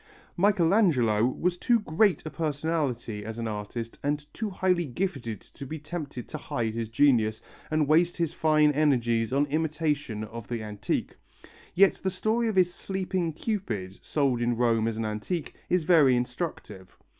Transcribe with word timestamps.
Michelangelo 0.35 1.23
was 1.23 1.59
too 1.59 1.79
great 1.81 2.25
a 2.25 2.31
personality 2.31 3.23
as 3.23 3.37
an 3.37 3.47
artist 3.47 3.99
and 4.01 4.25
too 4.33 4.49
highly 4.49 4.83
gifted 4.87 5.39
to 5.39 5.63
be 5.63 5.77
tempted 5.77 6.27
to 6.27 6.39
hide 6.39 6.73
his 6.73 6.89
genius 6.89 7.39
and 7.69 7.87
waste 7.87 8.17
his 8.17 8.33
fine 8.33 8.71
energies 8.71 9.31
on 9.31 9.45
imitation 9.45 10.23
of 10.23 10.47
the 10.47 10.63
antique. 10.63 11.15
Yet 11.75 12.01
the 12.03 12.09
story 12.09 12.47
of 12.47 12.55
his 12.55 12.73
Sleeping 12.73 13.33
Cupid, 13.33 14.03
sold 14.03 14.41
in 14.41 14.57
Rome 14.57 14.87
as 14.87 14.97
an 14.97 15.05
antique, 15.05 15.53
is 15.69 15.83
very 15.83 16.15
instructive. 16.15 16.97